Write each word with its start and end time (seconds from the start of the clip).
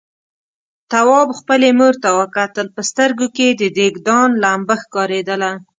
تواب 0.91 1.29
خپلې 1.39 1.69
مور 1.79 1.93
ته 2.03 2.09
وکتل، 2.19 2.67
په 2.75 2.81
سترګوکې 2.89 3.45
يې 3.51 3.57
د 3.59 3.61
دېګدان 3.77 4.29
لمبه 4.43 4.75
ښکارېدله. 4.83 5.51